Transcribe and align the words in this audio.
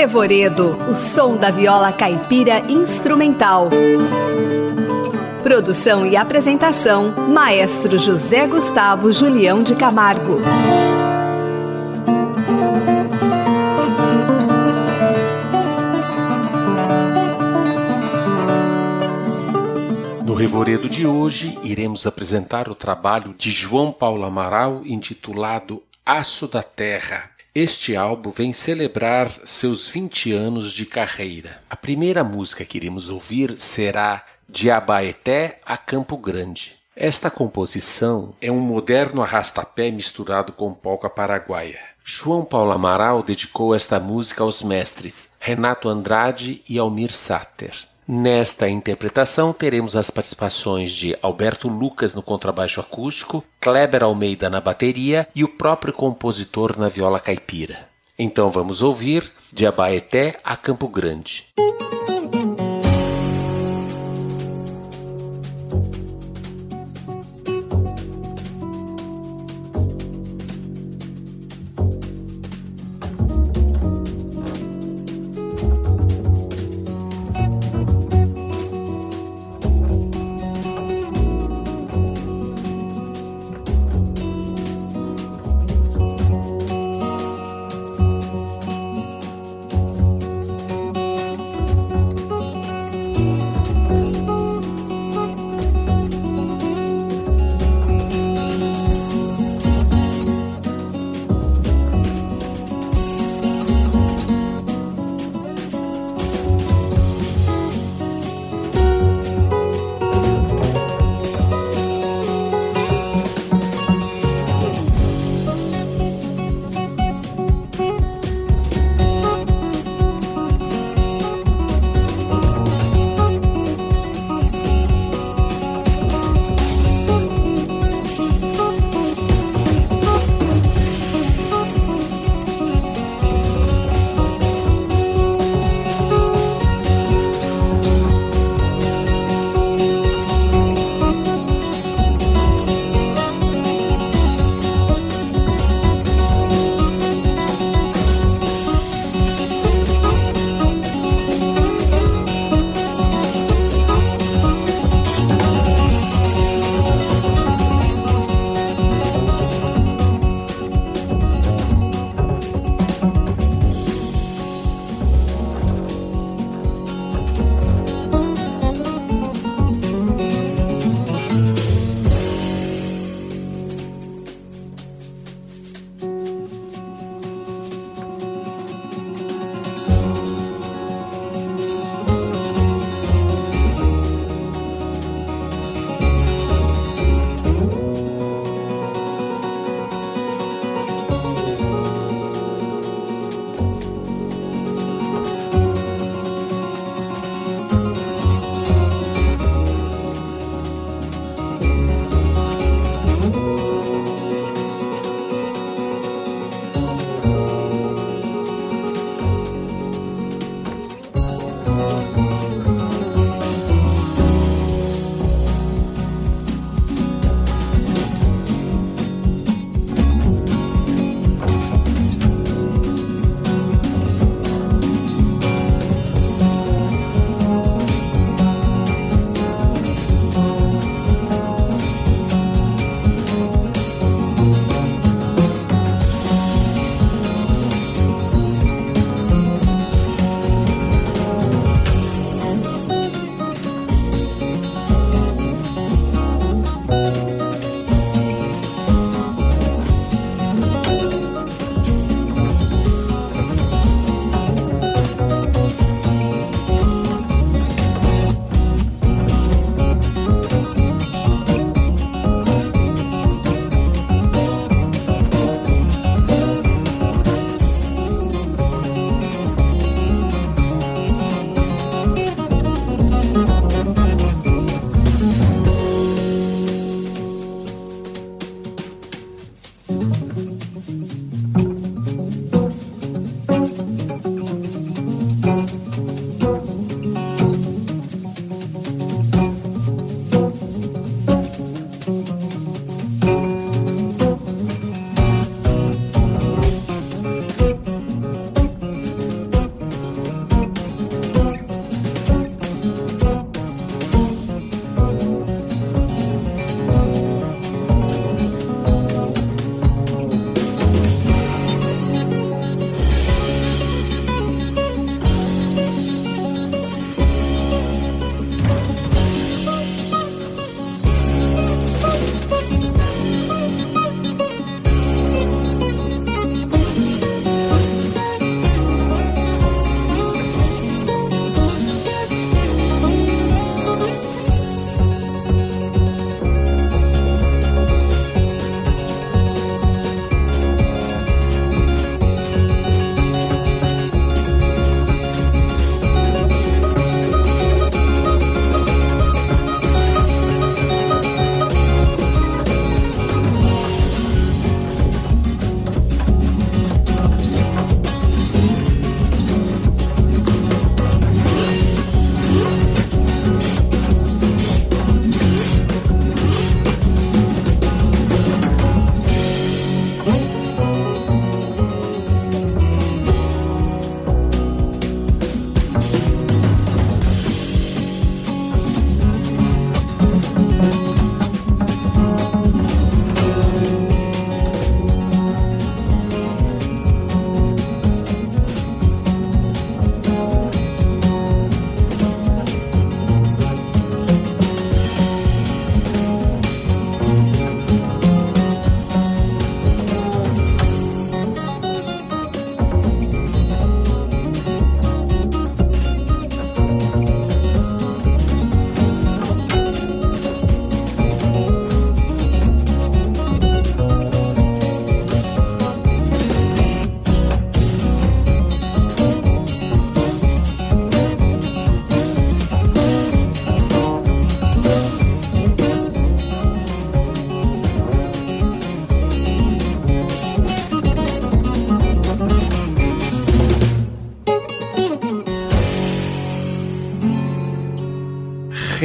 Revoredo, 0.00 0.78
o 0.90 0.96
som 0.96 1.36
da 1.36 1.50
viola 1.50 1.92
caipira 1.92 2.60
instrumental. 2.70 3.68
Produção 5.42 6.06
e 6.06 6.16
apresentação: 6.16 7.14
Maestro 7.28 7.98
José 7.98 8.46
Gustavo 8.46 9.12
Julião 9.12 9.62
de 9.62 9.76
Camargo. 9.76 10.40
No 20.24 20.32
Revoredo 20.32 20.88
de 20.88 21.06
hoje, 21.06 21.58
iremos 21.62 22.06
apresentar 22.06 22.70
o 22.70 22.74
trabalho 22.74 23.34
de 23.36 23.50
João 23.50 23.92
Paulo 23.92 24.24
Amaral 24.24 24.80
intitulado 24.86 25.82
Aço 26.06 26.48
da 26.48 26.62
Terra. 26.62 27.28
Este 27.52 27.96
álbum 27.96 28.30
vem 28.30 28.52
celebrar 28.52 29.28
seus 29.44 29.88
20 29.88 30.32
anos 30.32 30.72
de 30.72 30.86
carreira. 30.86 31.60
A 31.68 31.74
primeira 31.74 32.22
música 32.22 32.64
que 32.64 32.78
iremos 32.78 33.08
ouvir 33.08 33.58
será 33.58 34.24
De 34.48 34.70
Abaeté 34.70 35.58
a 35.66 35.76
Campo 35.76 36.16
Grande. 36.16 36.76
Esta 36.94 37.28
composição 37.28 38.36
é 38.40 38.52
um 38.52 38.60
moderno 38.60 39.20
arrastapé 39.20 39.90
misturado 39.90 40.52
com 40.52 40.72
polca 40.72 41.10
paraguaia. 41.10 41.80
João 42.04 42.44
Paulo 42.44 42.70
Amaral 42.70 43.20
dedicou 43.20 43.74
esta 43.74 43.98
música 43.98 44.44
aos 44.44 44.62
mestres 44.62 45.34
Renato 45.40 45.88
Andrade 45.88 46.62
e 46.68 46.78
Almir 46.78 47.12
Sater. 47.12 47.74
Nesta 48.12 48.68
interpretação 48.68 49.52
teremos 49.52 49.94
as 49.94 50.10
participações 50.10 50.90
de 50.90 51.16
Alberto 51.22 51.68
Lucas 51.68 52.12
no 52.12 52.20
contrabaixo 52.20 52.80
acústico, 52.80 53.44
Kleber 53.60 54.02
Almeida 54.02 54.50
na 54.50 54.60
bateria 54.60 55.28
e 55.32 55.44
o 55.44 55.48
próprio 55.48 55.92
compositor 55.92 56.76
na 56.76 56.88
viola 56.88 57.20
caipira. 57.20 57.86
Então 58.18 58.50
vamos 58.50 58.82
ouvir 58.82 59.30
de 59.52 59.64
Abaeté 59.64 60.40
a 60.42 60.56
Campo 60.56 60.88
Grande. 60.88 61.44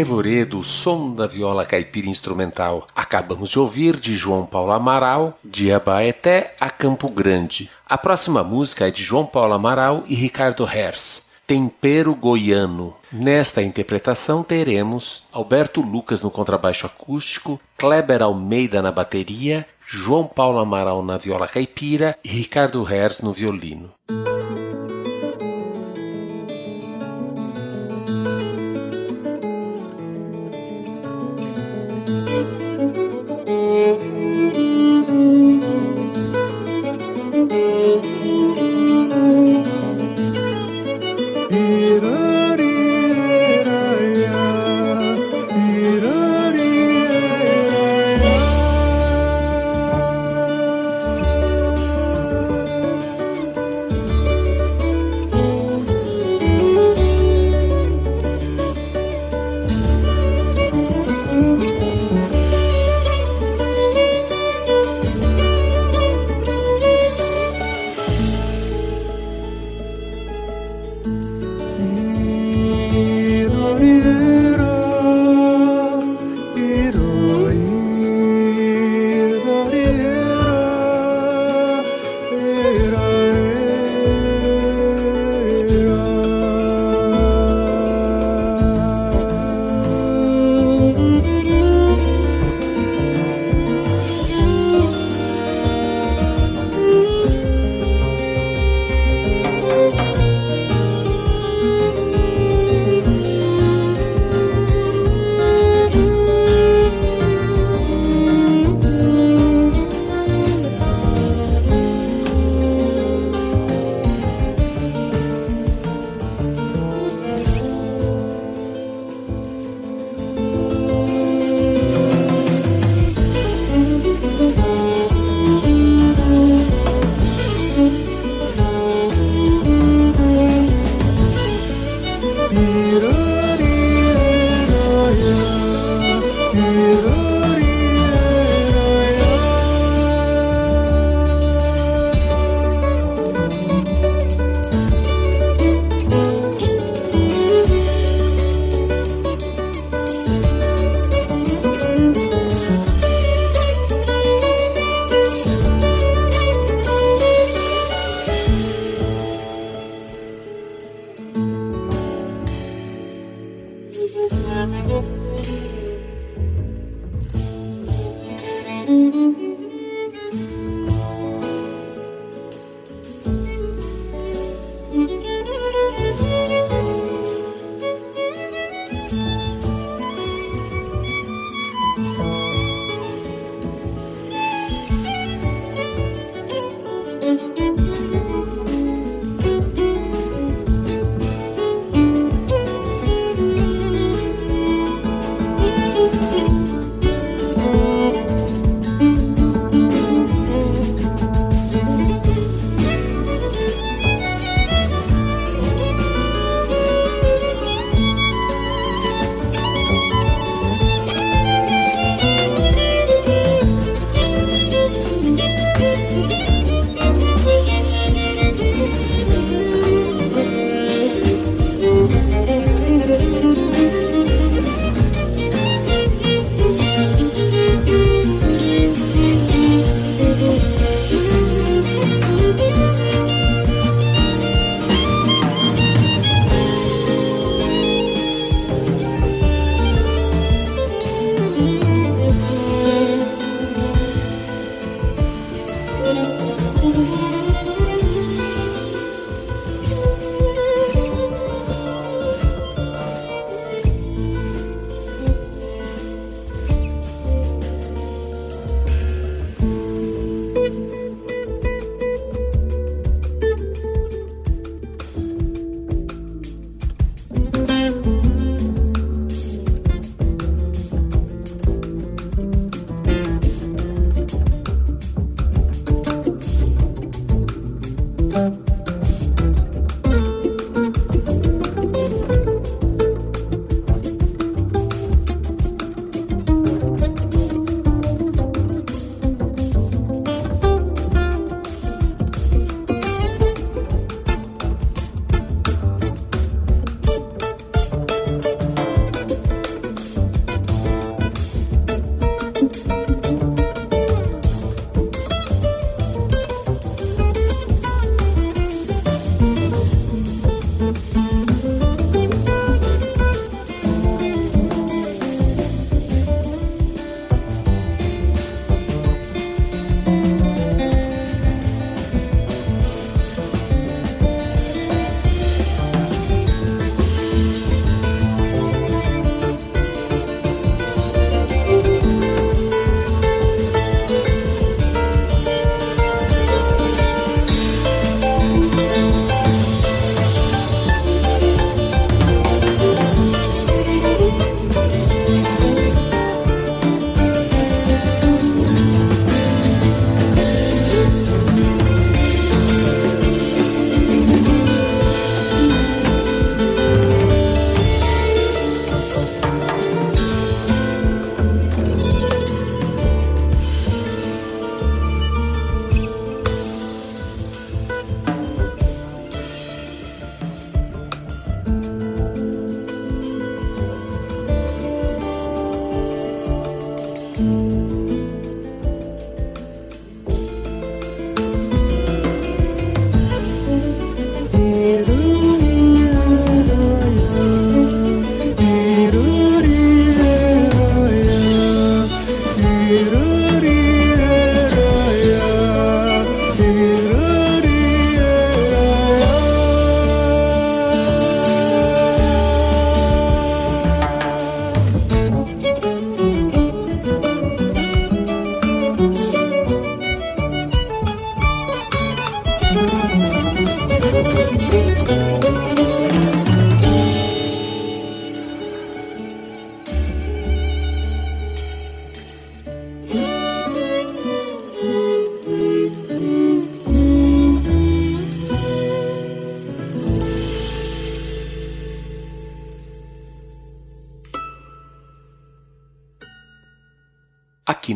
Revoredo, 0.06 0.60
o 0.60 0.63
som 0.63 1.16
da 1.16 1.25
viola 1.25 1.66
caipira 1.66 2.07
instrumental. 2.07 2.88
Acabamos 2.96 3.50
de 3.50 3.57
ouvir 3.57 4.00
de 4.00 4.13
João 4.13 4.46
Paulo 4.46 4.72
Amaral, 4.72 5.36
de 5.44 5.74
Abaeté 5.74 6.54
a 6.62 6.69
Campo 6.69 7.10
Grande. 7.10 7.72
A 7.90 7.98
próxima 7.98 8.44
música 8.44 8.88
é 8.88 8.92
de 8.92 9.02
João 9.02 9.25
Paulo 9.25 9.56
Amaral 9.56 10.04
e 10.06 10.13
Ricardo 10.13 10.63
Hers. 10.63 11.25
Tempero 11.48 12.13
Goiano. 12.13 12.94
Nesta 13.12 13.63
interpretação 13.63 14.44
teremos 14.44 15.24
Alberto 15.34 15.81
Lucas 15.81 16.22
no 16.22 16.30
contrabaixo 16.30 16.86
acústico, 16.86 17.60
Kleber 17.75 18.22
Almeida 18.22 18.84
na 18.84 18.92
bateria, 18.92 19.66
João 19.88 20.28
Paulo 20.28 20.60
Amaral 20.60 21.04
na 21.04 21.18
viola 21.18 21.48
caipira 21.48 22.16
e 22.24 22.30
Ricardo 22.30 22.88
Hers 22.88 23.22
no 23.22 23.34
violino. 23.34 23.90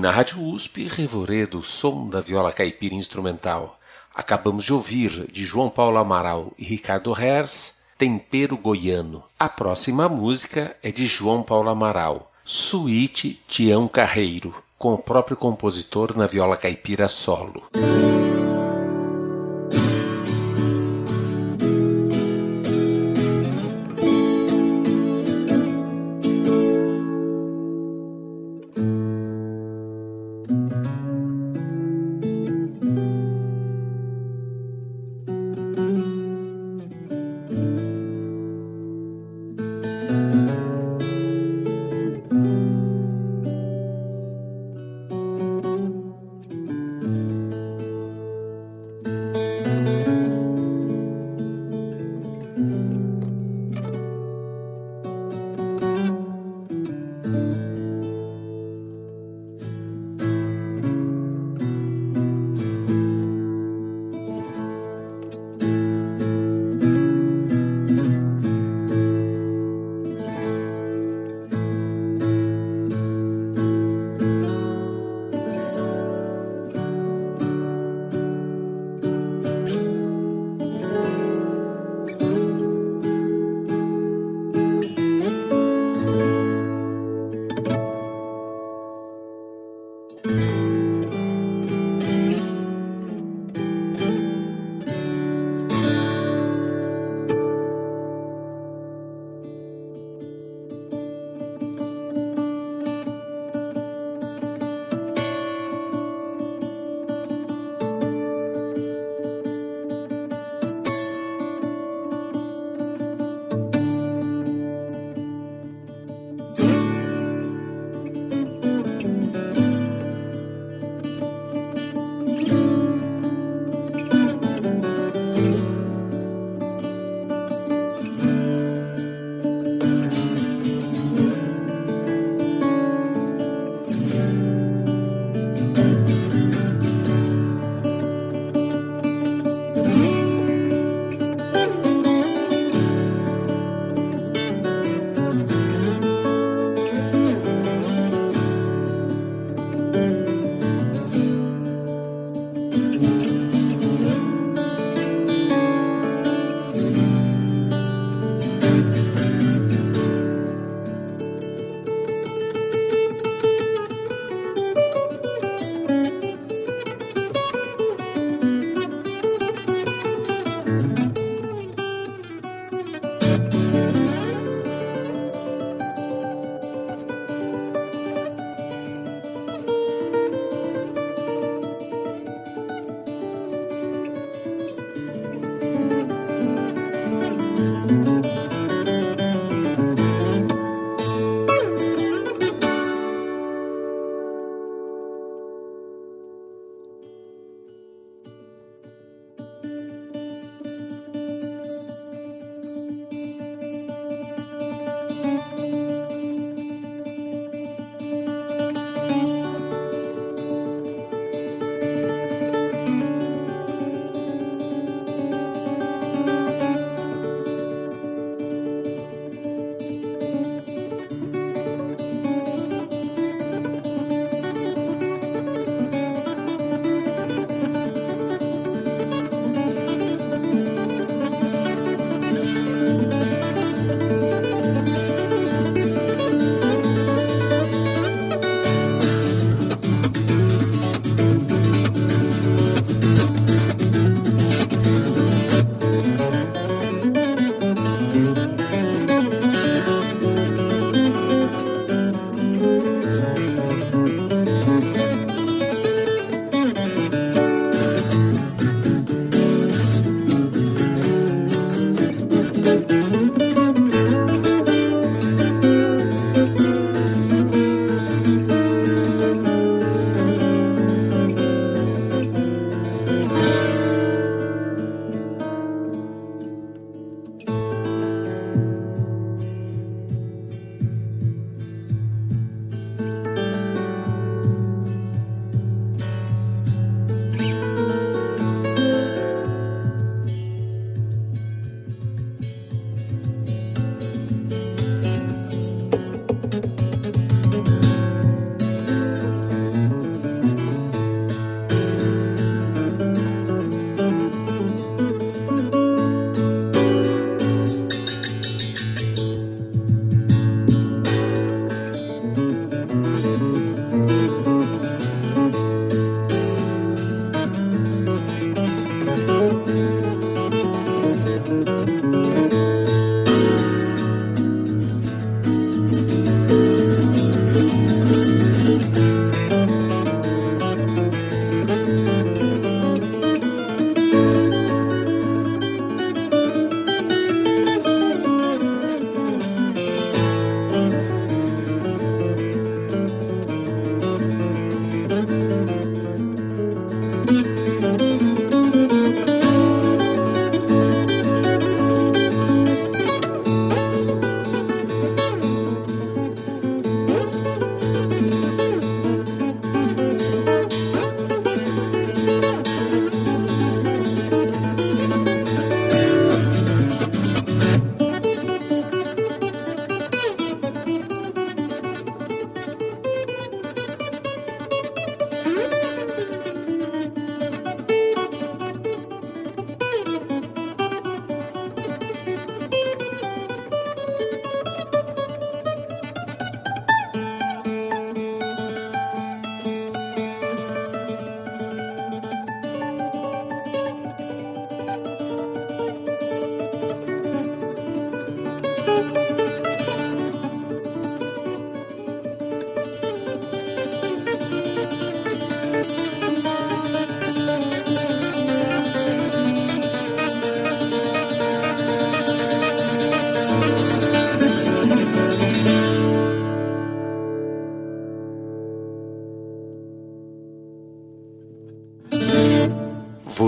Na 0.10 0.16
Rádio 0.16 0.44
USP, 0.44 0.88
Revoredo, 0.88 1.62
som 1.62 2.10
da 2.10 2.20
viola 2.20 2.52
caipira 2.52 2.96
instrumental. 2.96 3.80
Acabamos 4.16 4.66
de 4.66 4.74
ouvir, 4.74 5.32
de 5.32 5.46
João 5.46 5.70
Paulo 5.70 6.00
Amaral 6.00 6.52
e 6.58 6.66
Ricardo 6.66 7.14
Hers, 7.16 7.76
Tempero 7.96 8.58
Goiano. 8.58 9.24
A 9.40 9.48
próxima 9.48 10.10
música 10.10 10.76
é 10.82 10.92
de 10.92 11.06
João 11.06 11.44
Paulo 11.44 11.70
Amaral, 11.70 12.32
Suíte 12.44 13.40
Tião 13.48 13.88
Carreiro, 13.88 14.52
com 14.80 14.96
o 14.96 14.98
próprio 14.98 15.38
compositor 15.38 16.18
na 16.18 16.26
viola 16.26 16.58
caipira 16.58 17.08
solo. 17.08 17.70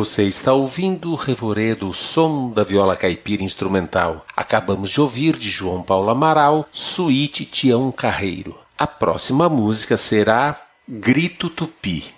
Você 0.02 0.24
está 0.24 0.52
ouvindo 0.52 1.12
o 1.12 1.16
revoredo 1.16 1.88
o 1.88 1.94
som 1.94 2.50
da 2.50 2.64
viola 2.64 2.96
caipira 2.96 3.44
instrumental. 3.44 4.26
Acabamos 4.36 4.90
de 4.90 5.00
ouvir 5.00 5.36
de 5.36 5.48
João 5.48 5.84
Paulo 5.84 6.10
Amaral, 6.10 6.68
Suíte 6.74 7.46
Tião 7.46 7.92
Carreiro. 7.92 8.58
A 8.76 8.88
próxima 8.88 9.48
música 9.48 9.96
será 9.96 10.60
Grito 10.90 11.52
Tupi. 11.52 12.12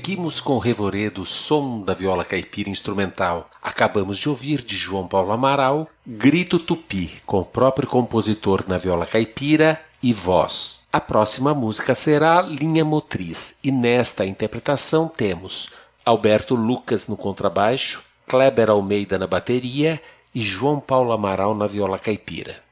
Seguimos 0.00 0.40
com 0.40 0.54
o 0.54 0.58
revoredo 0.58 1.26
som 1.26 1.82
da 1.82 1.92
viola 1.92 2.24
caipira 2.24 2.70
instrumental. 2.70 3.50
Acabamos 3.62 4.16
de 4.16 4.30
ouvir 4.30 4.62
de 4.62 4.74
João 4.74 5.06
Paulo 5.06 5.30
Amaral 5.30 5.90
Grito 6.06 6.58
Tupi, 6.58 7.20
com 7.26 7.40
o 7.40 7.44
próprio 7.44 7.86
compositor 7.86 8.64
na 8.66 8.78
viola 8.78 9.04
caipira 9.04 9.78
e 10.02 10.10
voz. 10.14 10.86
A 10.90 11.02
próxima 11.02 11.52
música 11.52 11.94
será 11.94 12.40
Linha 12.40 12.82
Motriz, 12.82 13.58
e 13.62 13.70
nesta 13.70 14.24
interpretação 14.24 15.06
temos 15.06 15.68
Alberto 16.02 16.54
Lucas 16.54 17.06
no 17.06 17.14
contrabaixo, 17.14 18.02
Kleber 18.26 18.70
Almeida 18.70 19.18
na 19.18 19.26
bateria 19.26 20.00
e 20.34 20.40
João 20.40 20.80
Paulo 20.80 21.12
Amaral 21.12 21.54
na 21.54 21.66
viola 21.66 21.98
caipira. 21.98 22.69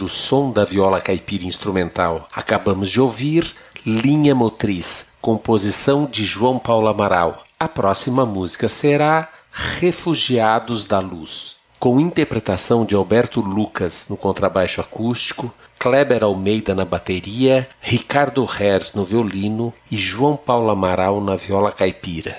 Revoredo 0.00 0.08
som 0.08 0.50
da 0.50 0.64
viola 0.64 1.00
caipira 1.00 1.44
instrumental. 1.44 2.26
Acabamos 2.32 2.90
de 2.90 3.00
ouvir 3.00 3.52
Linha 3.84 4.34
Motriz, 4.34 5.14
composição 5.20 6.06
de 6.06 6.24
João 6.24 6.58
Paulo 6.58 6.88
Amaral. 6.88 7.42
A 7.58 7.68
próxima 7.68 8.24
música 8.24 8.68
será 8.68 9.28
Refugiados 9.52 10.84
da 10.84 11.00
Luz, 11.00 11.56
com 11.78 12.00
interpretação 12.00 12.84
de 12.84 12.94
Alberto 12.94 13.40
Lucas 13.40 14.06
no 14.08 14.16
contrabaixo 14.16 14.80
acústico, 14.80 15.52
Kleber 15.78 16.22
Almeida 16.22 16.74
na 16.74 16.84
bateria, 16.84 17.68
Ricardo 17.80 18.44
Herz 18.44 18.94
no 18.94 19.04
violino 19.04 19.72
e 19.90 19.96
João 19.96 20.36
Paulo 20.36 20.70
Amaral 20.70 21.20
na 21.20 21.36
viola 21.36 21.72
caipira. 21.72 22.38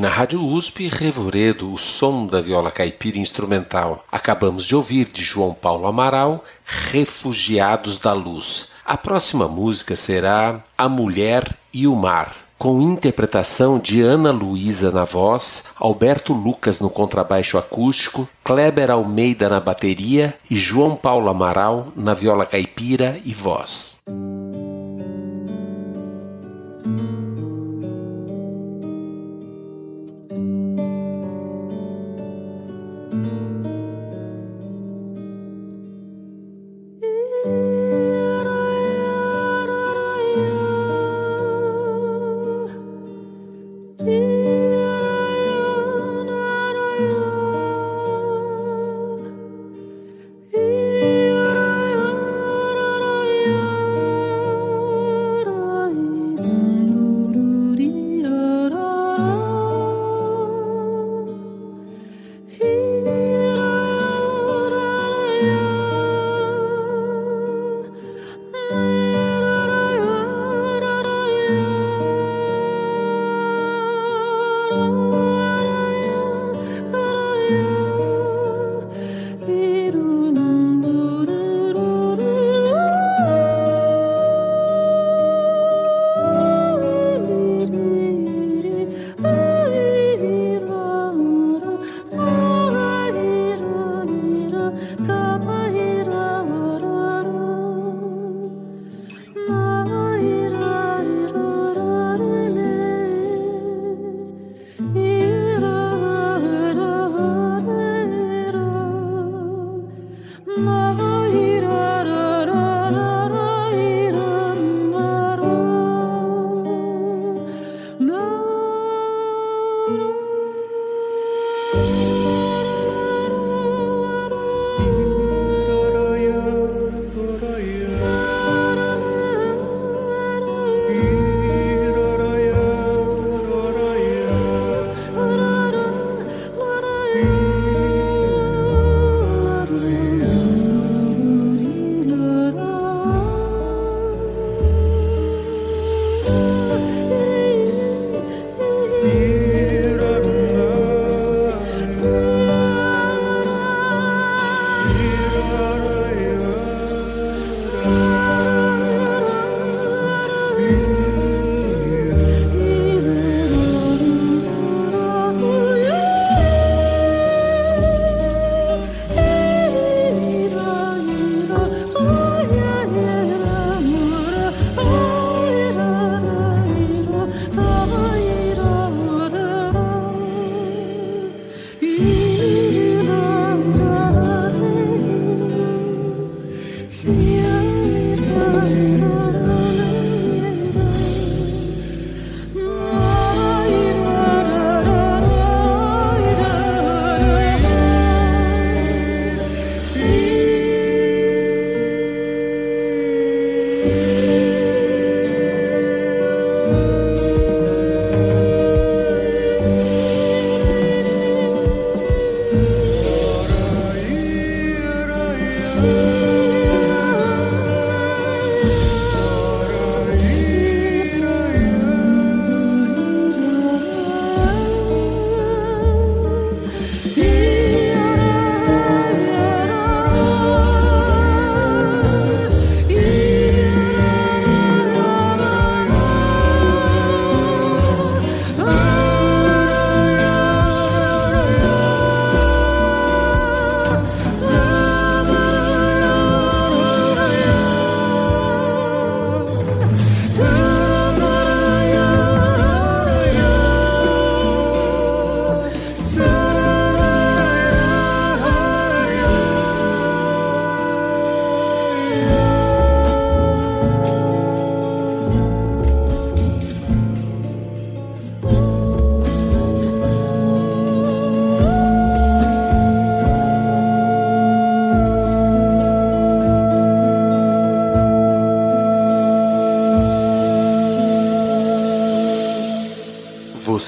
Na 0.00 0.08
Rádio 0.08 0.42
USP, 0.42 0.88
Revoredo, 0.88 1.70
o 1.70 1.76
som 1.76 2.26
da 2.26 2.40
viola 2.40 2.70
caipira 2.70 3.18
instrumental. 3.18 4.02
Acabamos 4.10 4.64
de 4.64 4.74
ouvir 4.74 5.04
de 5.12 5.22
João 5.22 5.52
Paulo 5.52 5.86
Amaral, 5.86 6.42
Refugiados 6.64 7.98
da 7.98 8.14
Luz. 8.14 8.68
A 8.82 8.96
próxima 8.96 9.46
música 9.46 9.94
será 9.94 10.58
A 10.76 10.88
Mulher 10.88 11.44
e 11.70 11.86
o 11.86 11.94
Mar, 11.94 12.34
com 12.56 12.80
interpretação 12.80 13.78
de 13.78 14.00
Ana 14.00 14.30
Luísa 14.30 14.90
na 14.90 15.04
voz, 15.04 15.64
Alberto 15.78 16.32
Lucas 16.32 16.80
no 16.80 16.88
contrabaixo 16.88 17.58
acústico, 17.58 18.26
Kleber 18.42 18.90
Almeida 18.90 19.50
na 19.50 19.60
bateria 19.60 20.34
e 20.50 20.56
João 20.56 20.96
Paulo 20.96 21.28
Amaral 21.28 21.88
na 21.94 22.14
viola 22.14 22.46
caipira 22.46 23.20
e 23.22 23.34
voz. 23.34 23.98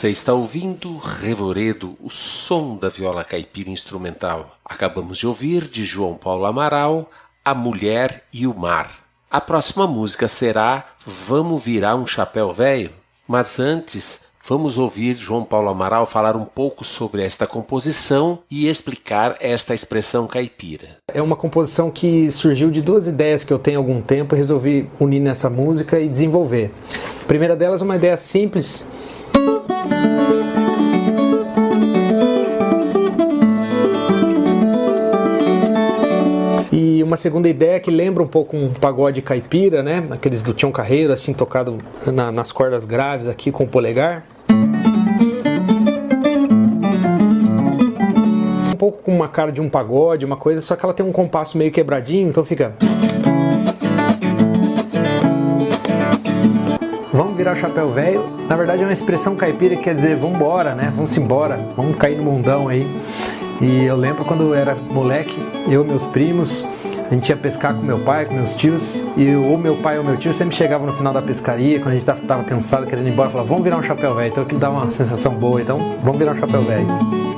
Você 0.03 0.11
está 0.11 0.35
ouvindo 0.35 0.97
Revoredo, 0.97 1.97
o 2.03 2.11
som 2.11 2.77
da 2.77 2.89
viola 2.89 3.23
caipira 3.23 3.71
instrumental. 3.71 4.59
Acabamos 4.65 5.17
de 5.17 5.29
ouvir 5.29 5.69
de 5.69 5.85
João 5.85 6.17
Paulo 6.17 6.45
Amaral, 6.45 7.09
A 7.45 7.55
Mulher 7.55 8.25
e 8.33 8.45
o 8.45 8.53
Mar. 8.53 8.91
A 9.31 9.41
próxima 9.41 9.87
música 9.87 10.27
será 10.27 10.89
Vamos 11.07 11.63
Virar 11.63 11.95
um 11.95 12.05
Chapéu 12.05 12.53
Velho? 12.53 12.91
Mas 13.29 13.61
antes, 13.61 14.27
Vamos 14.45 14.77
ouvir 14.77 15.17
João 15.17 15.45
Paulo 15.45 15.69
Amaral 15.69 16.05
falar 16.05 16.35
um 16.35 16.45
pouco 16.45 16.85
sobre 16.85 17.23
esta 17.23 17.47
composição 17.47 18.41
e 18.51 18.67
explicar 18.67 19.37
esta 19.39 19.73
expressão 19.73 20.27
caipira. 20.27 20.97
É 21.07 21.23
uma 21.23 21.37
composição 21.37 21.93
que 21.93 22.29
surgiu 22.33 22.69
de 22.69 22.83
duas 22.83 23.07
ideias 23.07 23.45
que 23.45 23.53
eu 23.53 23.59
tenho 23.61 23.79
há 23.79 23.81
algum 23.81 24.03
tempo 24.03 24.35
e 24.35 24.39
resolvi 24.39 24.91
unir 24.99 25.21
nessa 25.21 25.49
música 25.49 26.01
e 26.01 26.09
desenvolver. 26.09 26.73
A 27.23 27.27
primeira 27.29 27.55
delas 27.55 27.83
é 27.83 27.85
uma 27.85 27.95
ideia 27.95 28.17
simples 28.17 28.85
E 36.73 37.03
uma 37.03 37.19
segunda 37.19 37.49
ideia 37.49 37.79
que 37.79 37.91
lembra 37.91 38.23
um 38.23 38.27
pouco 38.27 38.57
um 38.57 38.73
pagode 38.73 39.21
caipira, 39.21 39.83
né? 39.83 40.03
Aqueles 40.11 40.43
do 40.43 40.55
Tião 40.55 40.73
Carreiro, 40.73 41.13
assim, 41.13 41.35
tocado 41.35 41.77
na, 42.07 42.33
nas 42.33 42.51
cordas 42.51 42.87
graves 42.87 43.29
aqui 43.29 43.53
com 43.53 43.65
o 43.65 43.69
polegar. 43.69 44.25
Um 48.73 48.77
pouco 48.77 49.03
com 49.03 49.15
uma 49.15 49.29
cara 49.29 49.53
de 49.53 49.61
um 49.61 49.69
pagode, 49.69 50.25
uma 50.25 50.37
coisa, 50.37 50.61
só 50.61 50.75
que 50.75 50.85
ela 50.85 50.95
tem 50.95 51.05
um 51.05 51.13
compasso 51.13 51.59
meio 51.59 51.71
quebradinho, 51.71 52.29
então 52.29 52.43
fica. 52.43 52.75
Vamos 57.13 57.37
virar 57.37 57.55
chapéu 57.55 57.91
velho. 57.91 58.25
Na 58.49 58.57
verdade 58.57 58.83
é 58.83 58.87
uma 58.87 58.93
expressão 58.93 59.37
caipira 59.37 59.77
que 59.77 59.83
quer 59.83 59.95
dizer 59.95 60.17
vambora, 60.17 60.75
né? 60.75 60.91
Vamos 60.95 61.15
embora, 61.19 61.69
vamos 61.77 61.97
cair 61.97 62.17
no 62.17 62.25
mundão 62.25 62.69
aí. 62.69 62.87
E 63.61 63.85
eu 63.85 63.97
lembro 63.97 64.25
quando 64.25 64.45
eu 64.45 64.55
era 64.55 64.75
moleque, 64.75 65.37
eu 65.69 65.85
e 65.85 65.87
meus 65.87 66.07
primos, 66.07 66.65
a 67.11 67.15
gente 67.15 67.29
ia 67.29 67.37
pescar 67.37 67.75
com 67.75 67.83
meu 67.83 67.99
pai, 67.99 68.25
com 68.25 68.35
meus 68.35 68.57
tios, 68.57 68.97
e 69.15 69.35
ou 69.37 69.59
meu 69.59 69.77
pai 69.77 69.99
ou 69.99 70.05
meu 70.05 70.17
tio 70.17 70.33
sempre 70.33 70.57
chegava 70.57 70.87
no 70.87 70.95
final 70.95 71.13
da 71.13 71.21
pescaria, 71.21 71.79
quando 71.79 71.89
a 71.89 71.99
gente 71.99 72.09
estava 72.09 72.43
cansado, 72.45 72.87
querendo 72.87 73.07
ir 73.07 73.13
embora, 73.13 73.29
falava, 73.29 73.49
vamos 73.49 73.63
virar 73.63 73.77
um 73.77 73.83
chapéu 73.83 74.15
velho. 74.15 74.31
Então 74.31 74.43
aquilo 74.43 74.59
dá 74.59 74.71
uma 74.71 74.91
sensação 74.91 75.35
boa, 75.35 75.61
então 75.61 75.79
vamos 76.03 76.19
virar 76.19 76.33
um 76.33 76.37
chapéu 76.37 76.63
velho. 76.63 76.87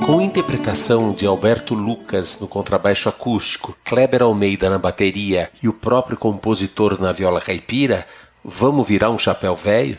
Com 0.05 0.21
interpretação 0.21 1.11
de 1.11 1.25
Alberto 1.25 1.73
Lucas 1.73 2.39
no 2.39 2.47
contrabaixo 2.47 3.09
acústico, 3.09 3.75
Kleber 3.83 4.23
Almeida 4.23 4.69
na 4.69 4.77
bateria 4.77 5.49
e 5.61 5.67
o 5.67 5.73
próprio 5.73 6.15
compositor 6.15 6.99
na 7.01 7.11
viola 7.11 7.41
caipira, 7.41 8.05
vamos 8.45 8.87
virar 8.87 9.09
um 9.09 9.17
chapéu 9.17 9.55
velho? 9.55 9.97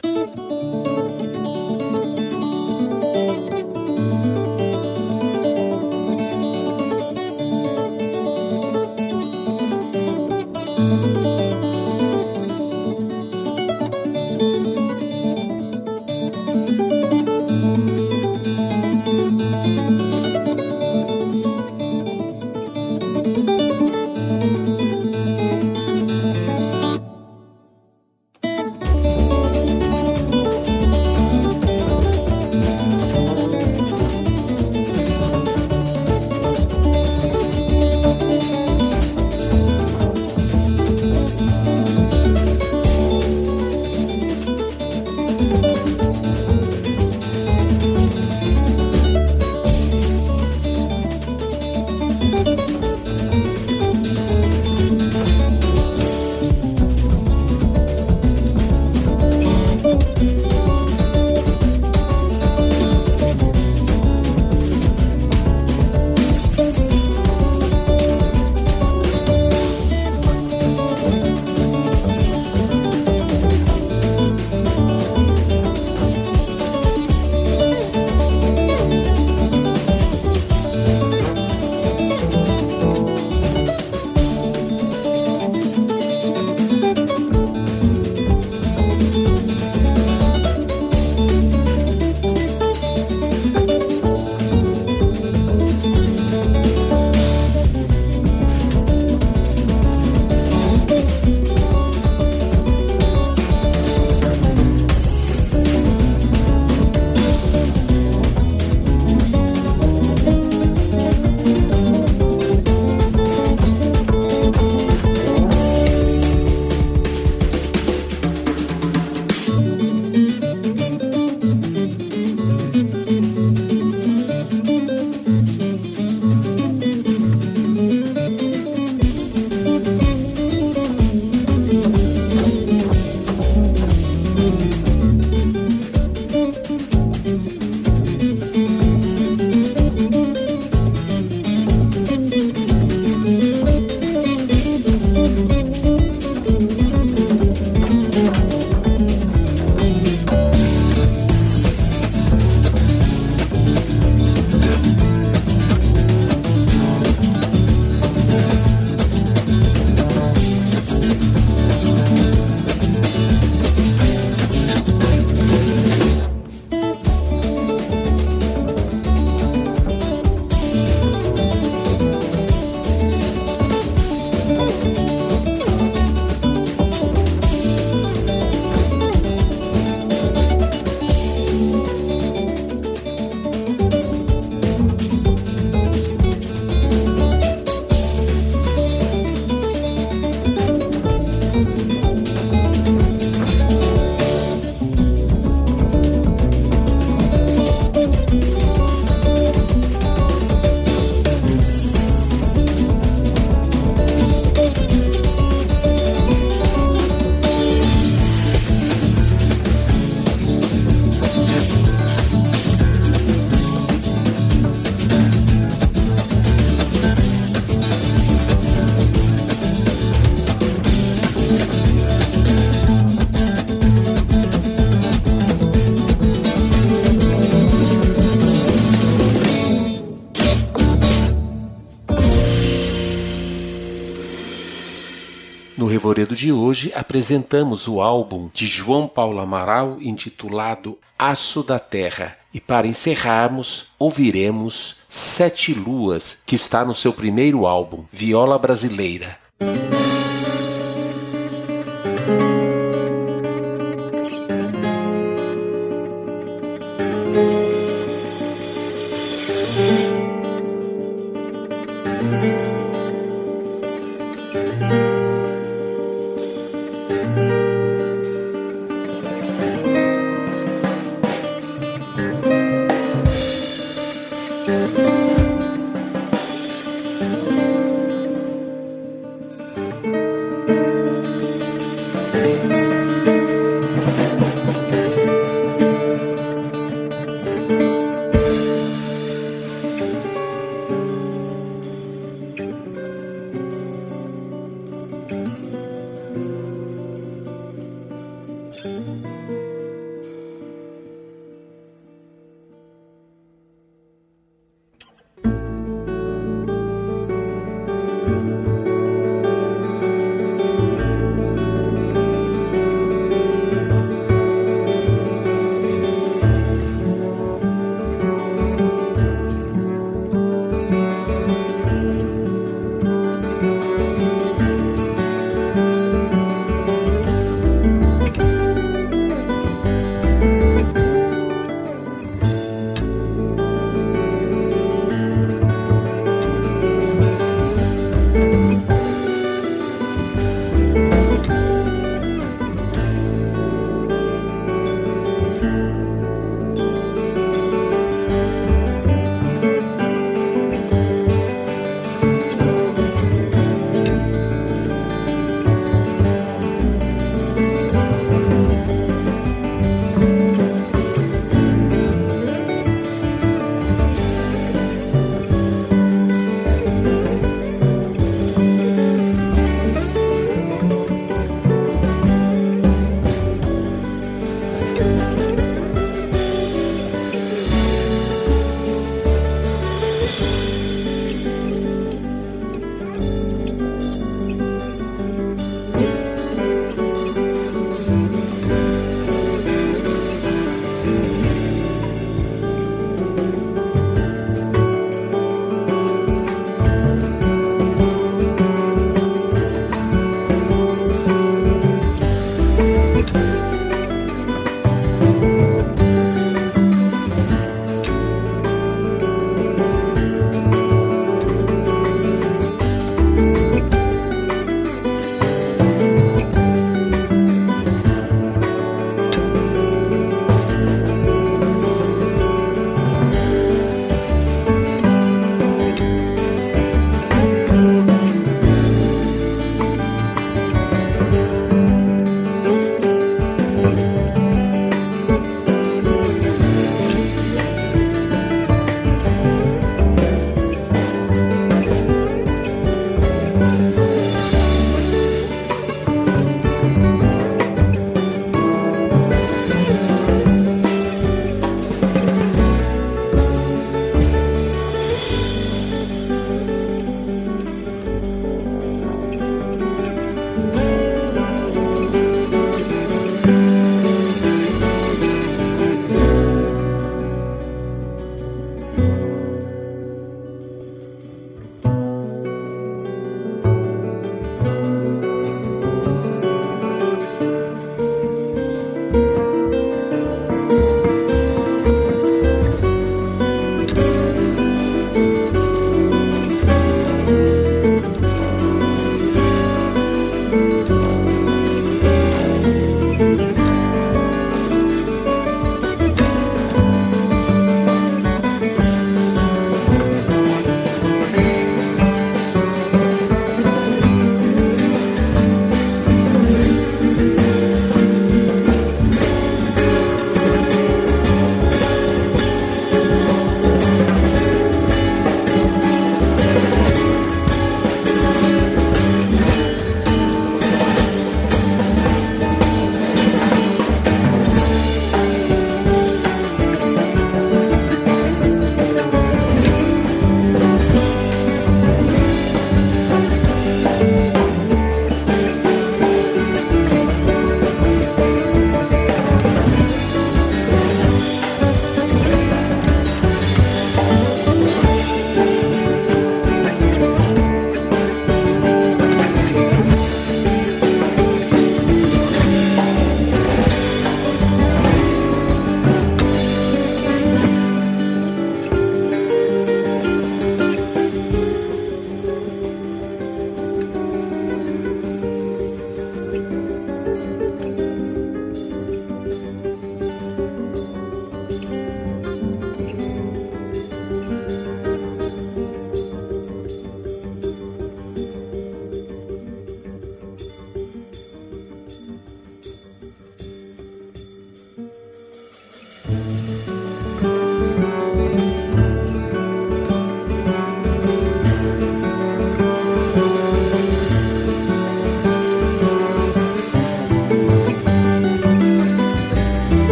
De 236.36 236.52
hoje 236.52 236.92
apresentamos 236.94 237.88
o 237.88 238.00
álbum 238.00 238.50
de 238.52 238.66
João 238.66 239.08
Paulo 239.08 239.40
Amaral 239.40 239.96
intitulado 240.02 240.98
Aço 241.18 241.62
da 241.62 241.78
Terra 241.78 242.36
e 242.52 242.60
para 242.60 242.86
encerrarmos 242.86 243.86
ouviremos 243.98 244.98
Sete 245.08 245.72
Luas, 245.72 246.42
que 246.44 246.54
está 246.54 246.84
no 246.84 246.94
seu 246.94 247.12
primeiro 247.14 247.66
álbum, 247.66 248.04
Viola 248.12 248.58
Brasileira. 248.58 249.38